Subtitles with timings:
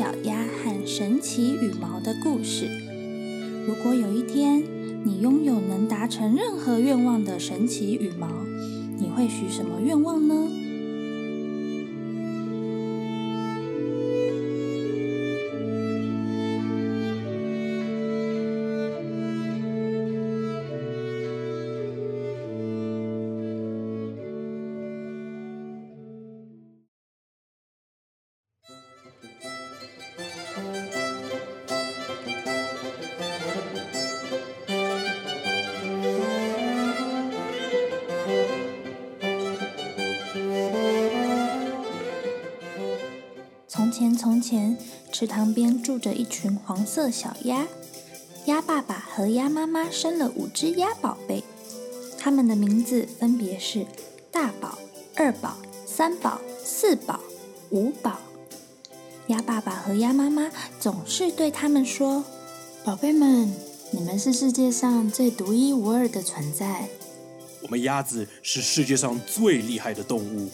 [0.00, 2.70] 小鸭和神奇羽毛的故事。
[3.66, 4.64] 如果有一天
[5.04, 8.26] 你拥有能达成任何愿望的神奇羽毛，
[8.96, 10.34] 你会许什么愿望呢？
[45.20, 47.68] 池塘边住着一群黄色小鸭。
[48.46, 51.44] 鸭爸爸和鸭妈妈生了五只鸭宝贝，
[52.16, 53.84] 它们的名字分别是
[54.30, 54.78] 大宝、
[55.14, 57.20] 二宝、三宝、四宝、
[57.68, 58.18] 五宝。
[59.26, 62.24] 鸭爸爸和鸭妈妈总是对他们说
[62.82, 63.54] ：“宝贝们，
[63.90, 66.88] 你们是世界上最独一无二的存在。
[67.60, 70.48] 我们鸭子是世界上最厉害的动物。”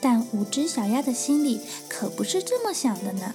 [0.00, 1.60] 但五只小鸭的心里
[1.98, 3.34] 可不是这么想的呢。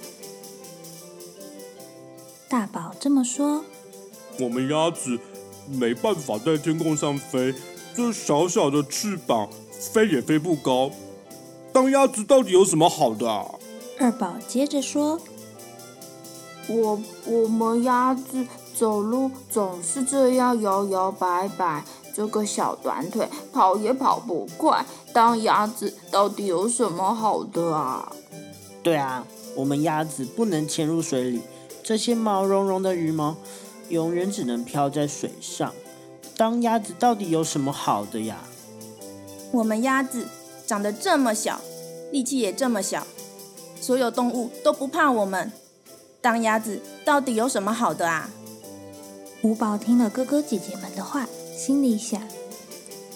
[2.48, 3.62] 大宝这么说
[4.40, 5.18] ：“我们鸭子
[5.68, 7.54] 没办法在天空上飞，
[7.94, 9.50] 这小小的翅膀
[9.92, 10.90] 飞也飞不高。
[11.74, 13.26] 当鸭子到底有什么好的？”
[14.00, 15.20] 二宝接着说
[16.66, 21.84] ：“我我们鸭子走路总是这样摇摇摆摆。”
[22.16, 28.12] 这个小短腿跑也跑不快，当鸭子到底有什么好的啊？
[28.84, 31.40] 对啊，我们鸭子不能潜入水里，
[31.82, 33.34] 这些毛茸茸的羽毛
[33.88, 35.74] 永远只能飘在水上。
[36.36, 38.36] 当鸭子到底有什么好的呀？
[39.50, 40.28] 我们鸭子
[40.66, 41.60] 长得这么小，
[42.12, 43.06] 力气也这么小，
[43.80, 45.50] 所有动物都不怕我们。
[46.20, 48.28] 当鸭子到底有什么好的啊？
[49.42, 51.26] 五宝听了哥哥姐姐们的话。
[51.56, 52.20] 心里想：“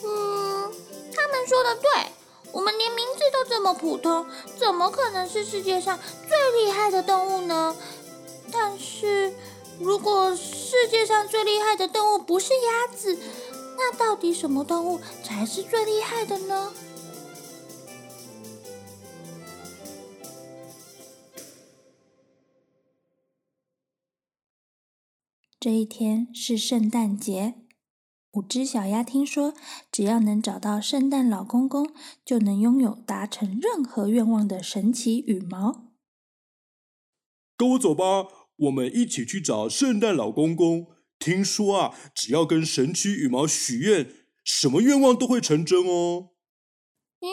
[0.05, 0.73] 嗯，
[1.12, 2.06] 他们说的对，
[2.53, 4.27] 我们连名字都这么普通，
[4.57, 7.77] 怎么可能是世界上最厉害的动物呢？
[8.51, 9.33] 但是，
[9.79, 13.19] 如果世界上最厉害的动物不是鸭子，
[13.77, 16.73] 那到底什么动物才是最厉害的呢？”
[25.61, 27.68] 这一天是圣诞节。
[28.38, 29.53] 五只小鸭听说，
[29.91, 31.93] 只要能找到圣诞老公公，
[32.25, 35.88] 就能拥有达成任何愿望的神奇羽毛。
[37.56, 40.87] 跟我走吧，我们一起去找圣诞老公公。
[41.19, 44.09] 听说啊，只要跟神奇羽毛许愿，
[44.44, 46.31] 什么愿望都会成真哦。
[47.19, 47.26] 嗯，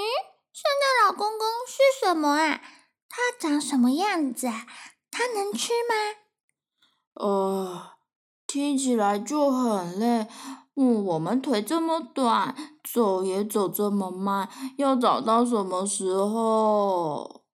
[0.51, 2.63] 圣诞老公公是什么啊？
[3.07, 4.65] 他长什么样子啊？
[5.11, 5.93] 他能吃吗？
[7.13, 7.91] 呃，
[8.47, 10.25] 听起来就很累。
[10.75, 12.53] 嗯，我们腿这么短，
[12.83, 17.45] 走也走这么慢，要找到什么时候？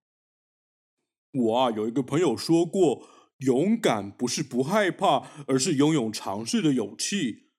[1.32, 7.52] 我啊，有一个朋友说过，勇敢不是不害怕，而是拥有尝试的勇气。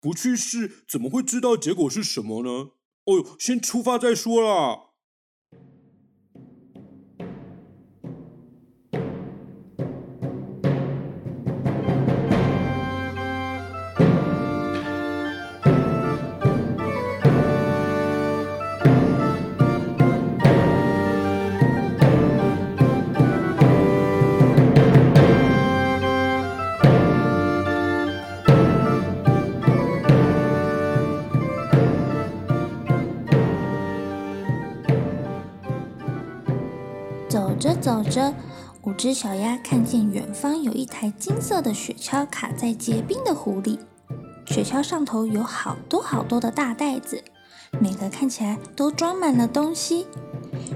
[0.00, 2.72] 不去试，怎么会知道结果是什么呢？
[3.04, 4.91] 哦，先出发再说啦。
[37.62, 38.34] 走着走着，
[38.82, 43.78] 五只小鸭看见远方有一台金色的雪橇卡在结冰的湖里，
[44.44, 47.22] 雪橇上头有好多好多的大袋子，
[47.78, 50.08] 每个看起来都装满了东西。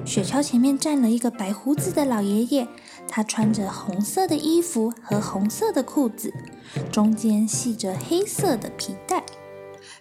[0.05, 2.69] 雪橇前面站了一个白胡子的老爷爷，
[3.09, 6.33] 他穿着红色的衣服和红色的裤子，
[6.93, 9.25] 中间系着黑色的皮带，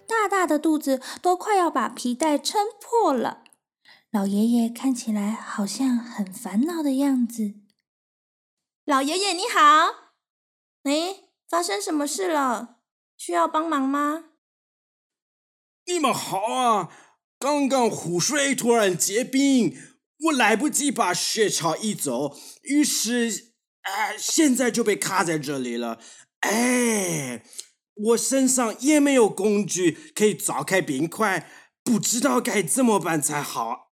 [0.06, 3.40] 大大的肚子都快要把皮带撑破了。
[4.16, 7.56] 老爷爷看起来好像很烦恼的样子。
[8.86, 9.60] 老爷爷你好，
[10.84, 12.78] 哎，发生什么事了？
[13.18, 14.24] 需要帮忙吗？
[15.88, 16.90] 你们好啊！
[17.38, 19.76] 刚刚湖水突然结冰，
[20.28, 26.00] 我来不及把雪橇移走，于是，啊，现在就被卡在这里了。
[26.40, 27.44] 哎，
[27.96, 31.52] 我身上也没有工具可以凿开冰块，
[31.84, 33.85] 不知道该怎么办才好。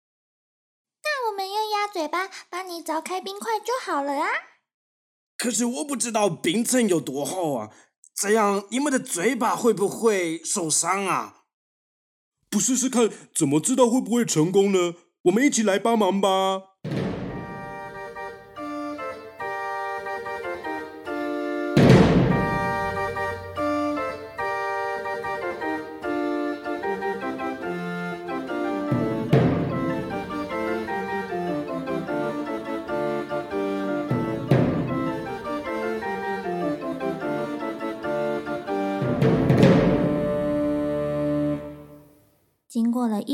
[1.92, 4.28] 嘴巴帮你凿开冰块就好了啊！
[5.38, 7.70] 可是我不知道冰层有多厚啊，
[8.16, 11.44] 这样你们的嘴巴会不会受伤啊？
[12.50, 14.96] 不试试看，怎么知道会不会成功呢？
[15.24, 16.71] 我们一起来帮忙吧！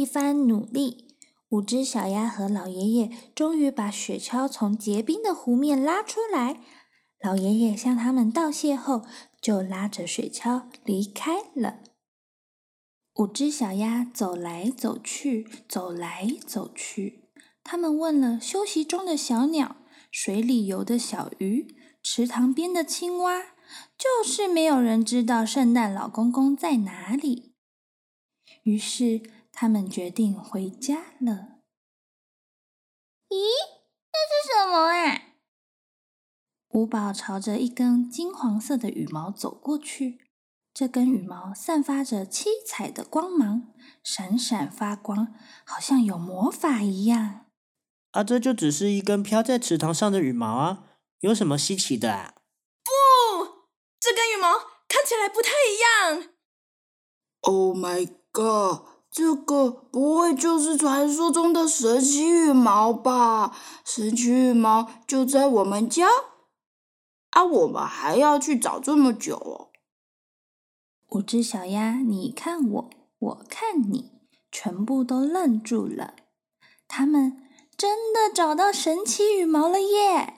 [0.07, 1.17] 一番努力，
[1.49, 6.61] 五只小鸭和老爷爷终于把雪橇从结冰的湖面拉出来。
[7.19, 9.01] 老爷爷向他们道谢后，
[9.41, 11.79] 就拉着雪橇离开了。
[13.15, 17.25] 五只小鸭走来走去，走来走去。
[17.61, 19.75] 他们问了休息中的小鸟、
[20.09, 23.41] 水里游的小鱼、池塘边的青蛙，
[23.97, 27.55] 就是没有人知道圣诞老公公在哪里。
[28.63, 29.21] 于是，
[29.59, 31.57] 他们决定回家了。
[33.29, 33.41] 咦，
[34.13, 35.33] 那是什么啊？
[36.69, 40.29] 五宝朝着一根金黄色的羽毛走过去，
[40.71, 43.73] 这根羽毛散发着七彩的光芒，
[44.03, 45.33] 闪闪发光，
[45.65, 47.47] 好像有魔法一样。
[48.11, 50.83] 啊，这就只是一根飘在池塘上的羽毛啊，
[51.21, 52.35] 有什么稀奇的啊？
[52.83, 52.91] 不，
[53.99, 56.29] 这根羽毛看起来不太一样。
[57.41, 58.96] Oh my god！
[59.09, 63.55] 这个不会就是传说中的神奇羽毛吧？
[63.83, 66.07] 神奇羽毛就在我们家，
[67.31, 69.69] 啊，我们还要去找这么久哦。
[71.09, 74.11] 五只小鸭，你看我，我看你，
[74.51, 76.13] 全部都愣住了。
[76.87, 77.43] 他们
[77.75, 80.33] 真的找到神奇羽毛了耶！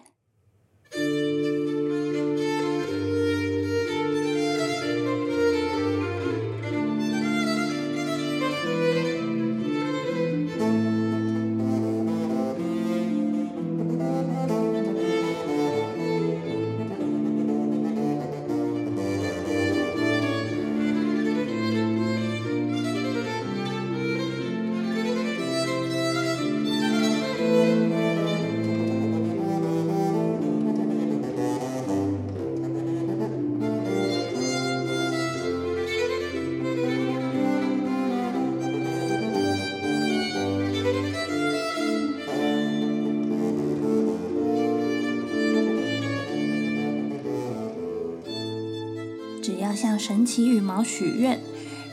[49.69, 51.39] 要向神奇羽毛许愿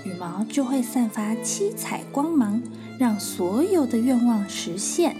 [0.02, 2.62] 羽毛就会散发七彩光芒
[2.98, 5.14] 让所有的愿望实现。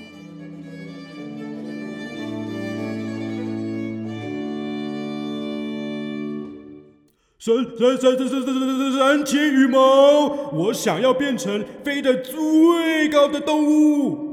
[7.38, 14.26] 神神神神神神神神神奇羽毛我想要变成飞得最高的动物。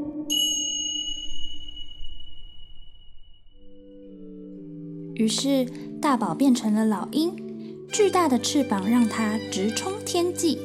[5.15, 5.65] 于是
[6.01, 7.42] 大宝变成了老鹰
[7.93, 10.57] 巨大的翅膀让它直冲天际，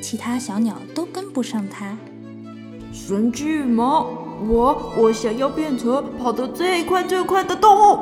[0.00, 1.98] 其他小鸟都跟不上它。
[2.92, 4.06] 神奇羽毛，
[4.48, 7.98] 我我想要变成跑得最快最快的动物。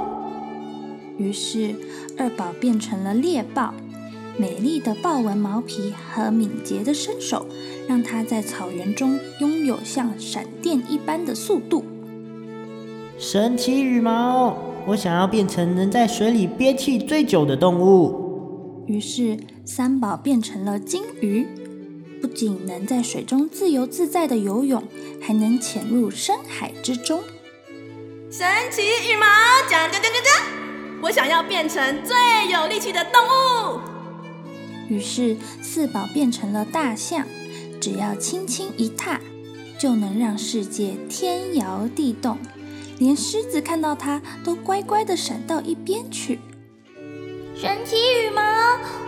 [1.16, 1.74] 于是，
[2.18, 3.72] 二宝变成了猎豹，
[4.36, 7.46] 美丽的豹纹毛皮和敏捷的身手，
[7.88, 11.82] 让它在草原中拥有像闪电一般的速度。
[13.16, 14.54] 神奇羽毛，
[14.86, 18.22] 我想要变成能在水里憋气最久的动物。
[18.86, 21.46] 于是，三宝变成了金鱼，
[22.20, 24.82] 不仅能在水中自由自在的游泳，
[25.22, 27.22] 还能潜入深海之中。
[28.30, 29.26] 神奇羽毛，
[29.70, 32.14] 讲讲讲讲讲，我想要变成最
[32.52, 33.80] 有力气的动物。
[34.88, 37.26] 于是，四宝变成了大象，
[37.80, 39.18] 只要轻轻一踏，
[39.78, 42.36] 就能让世界天摇地动，
[42.98, 46.38] 连狮子看到它都乖乖的闪到一边去。
[47.56, 48.42] 神奇羽毛，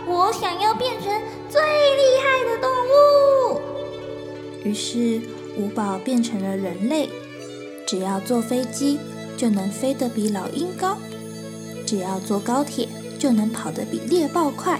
[0.05, 1.11] 我想要变成
[1.49, 3.61] 最厉害的动物。
[4.63, 5.21] 于是，
[5.57, 7.09] 五宝变成了人类，
[7.85, 8.99] 只要坐飞机
[9.35, 10.97] 就能飞得比老鹰高，
[11.85, 12.87] 只要坐高铁
[13.19, 14.79] 就能跑得比猎豹快，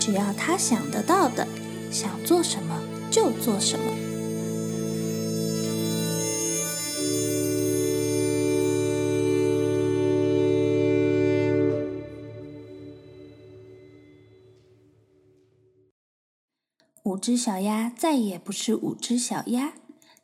[0.00, 1.46] 只要他想得到的，
[1.88, 3.84] 想做什么就做什么。
[17.04, 19.72] 五只小鸭再也不是五只小鸭，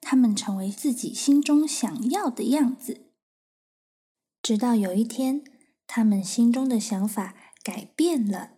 [0.00, 3.08] 它们成为自己心中想要的样子。
[4.40, 5.42] 直到有一天，
[5.88, 8.50] 它们心中的想法改变了。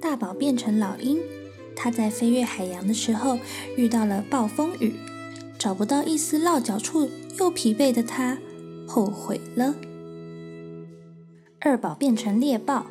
[0.00, 1.20] 大宝变成老鹰，
[1.76, 3.38] 它在飞越海洋的时候
[3.76, 4.94] 遇到了暴风雨，
[5.64, 8.36] 找不到一丝落脚处，又疲惫的它
[8.86, 9.74] 后悔了。
[11.58, 12.84] 二宝变成猎豹，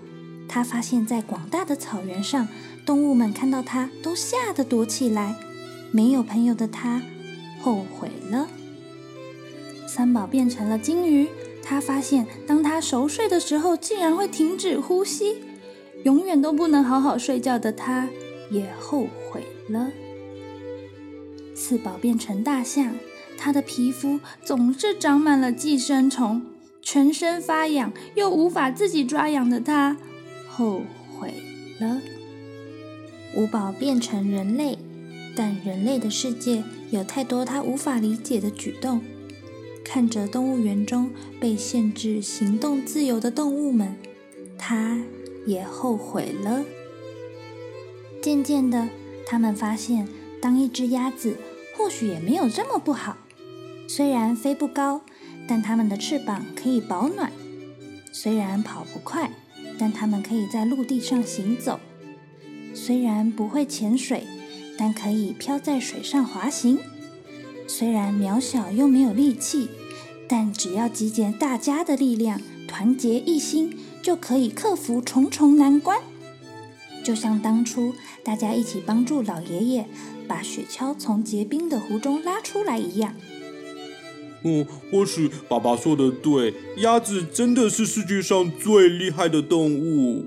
[0.49, 2.47] 它发现，在广大的草原上，
[2.83, 5.35] 动物们看到它都吓得躲起来。
[5.91, 6.99] 没有朋友的它
[7.61, 8.47] 后悔了。
[9.85, 11.27] 三宝变成了金鱼，
[11.61, 15.35] 它发现，当它熟睡的时候，竟然会停止呼吸，
[16.05, 18.09] 永远都不能好好睡觉的它
[18.49, 19.91] 也后悔了。
[21.65, 22.93] 四宝变成大象，
[23.37, 26.45] 它的皮肤总是长满了寄生虫，
[26.81, 29.95] 全身发痒，又无法自己抓痒的它
[30.49, 30.81] 后
[31.17, 31.33] 悔
[31.79, 32.01] 了。
[33.37, 34.77] 五宝变成人类，
[35.37, 38.99] 但人类的世界有太多他无法理解的举动。
[39.85, 43.95] 看着动物园中被限制行动自由的动物们，
[44.57, 45.01] 他
[45.45, 46.65] 也后悔了。
[48.21, 48.89] 渐渐的，
[49.25, 50.09] 他们发现，
[50.41, 51.37] 当一只鸭子
[51.77, 53.17] 或许也没有这么不好。
[53.87, 55.01] 虽然飞不高，
[55.47, 57.29] 但它们的翅膀可以保暖；
[58.11, 59.31] 虽然跑不快，
[59.77, 61.79] 但它们可以在陆地上行走；
[62.73, 64.25] 虽然不会潜水，
[64.77, 66.79] 但可以漂在水上滑行。
[67.67, 69.69] 虽然渺小又没有力气，
[70.27, 75.99] 但只要集结大家的力量，团结一心，就可以克服重重难关。
[77.03, 77.93] 就像当初
[78.23, 79.87] 大家一起帮助老爷爷
[80.27, 83.13] 把雪橇从结冰的湖中拉出来一样。
[84.45, 90.25] 嗯，或许爸爸说的对，鸭子真的是世界上最厉害的动物。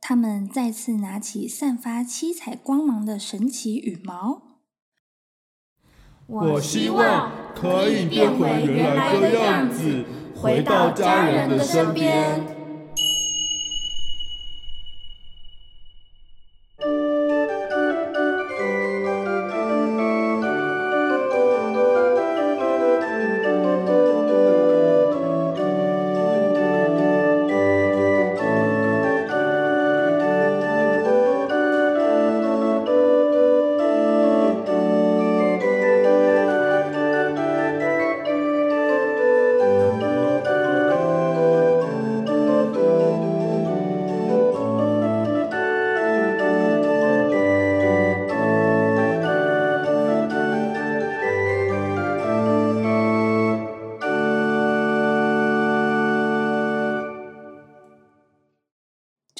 [0.00, 4.42] 他们再次拿起散发七彩光芒的神奇羽毛。
[6.26, 12.42] 我希望可以变回原来的样子，回到家人的身边。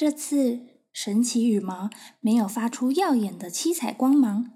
[0.03, 0.59] 这次
[0.91, 4.51] 神奇羽毛没有发出耀眼的七彩光芒，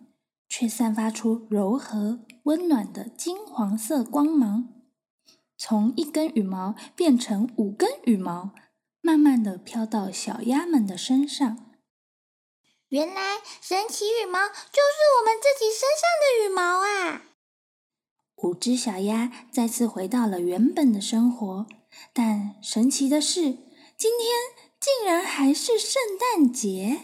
[0.49, 4.67] 却散发出柔和温暖的金黄色光芒，
[5.57, 8.51] 从一根羽毛变成五根羽毛，
[8.99, 11.71] 慢慢的飘到小鸭们的身上。
[12.89, 17.23] 原来神奇羽毛就是我们自己身上的羽毛啊！
[18.43, 21.65] 五只小鸭再次回到了原本的生活，
[22.11, 23.43] 但神奇的是，
[23.97, 24.66] 今天。
[24.87, 26.99] 竟然还是圣诞节！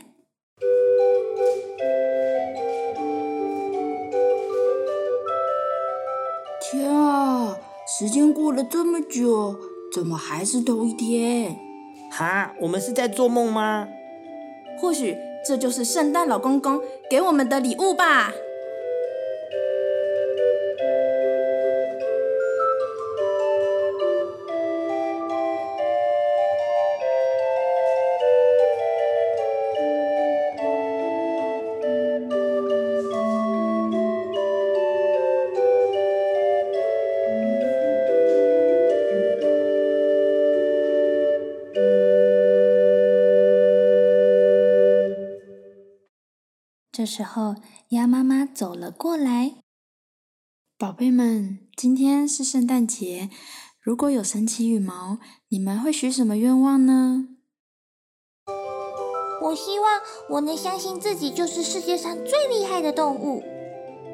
[6.62, 9.58] 天啊，时间过了这么久，
[9.94, 11.60] 怎么还是同一天？
[12.10, 13.86] 哈，我们是在做梦吗？
[14.80, 18.32] 或许这就是圣诞老公公给我们的礼物吧。
[47.04, 47.56] 这时候，
[47.90, 49.56] 鸭妈妈走了过来。
[50.78, 53.30] 宝贝们，今天是圣诞节，
[53.82, 55.18] 如果有神奇羽毛，
[55.50, 57.28] 你们会许什么愿望呢？
[59.42, 63.44] 我希望我能相信自己就是世界上最厉害的动物。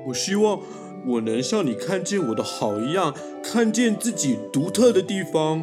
[0.08, 0.60] 我希望
[1.05, 5.62] 我能像你看见我的好一样，看见自己独特的地方。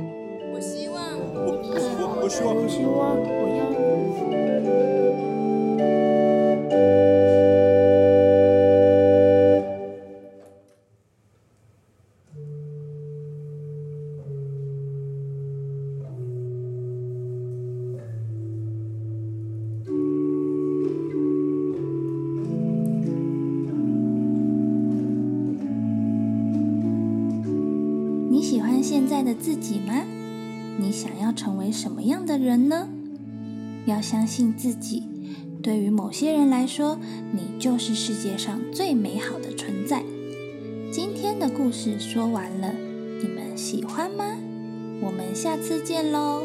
[0.55, 3.46] 我希望，我我我希望，我希望
[28.89, 30.05] 现在的自己吗？
[30.79, 32.89] 你想要成为什么样的人呢？
[33.85, 35.03] 要相信自己。
[35.61, 36.97] 对于某些人来说，
[37.33, 40.05] 你就是世界上最美好的存在。
[40.93, 42.73] 今天的故事说完了，
[43.21, 44.25] 你们喜欢吗？
[45.01, 46.45] 我们下次见喽！